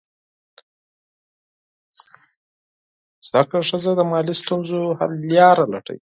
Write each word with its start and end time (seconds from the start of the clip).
زده 3.27 3.41
کړه 3.49 3.61
ښځه 3.69 3.91
د 3.95 4.01
مالي 4.11 4.35
ستونزو 4.41 4.79
حل 4.99 5.11
لاره 5.35 5.63
لټوي. 5.73 5.99